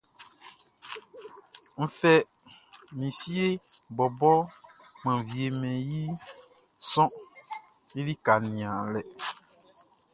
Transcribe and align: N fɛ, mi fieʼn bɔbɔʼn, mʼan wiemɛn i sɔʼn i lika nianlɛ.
N 1.81 1.85
fɛ, 1.99 2.13
mi 2.97 3.07
fieʼn 3.19 3.61
bɔbɔʼn, 3.95 4.41
mʼan 5.01 5.19
wiemɛn 5.29 5.77
i 5.99 6.01
sɔʼn 6.91 7.15
i 7.97 7.99
lika 8.07 8.33
nianlɛ. 8.49 9.01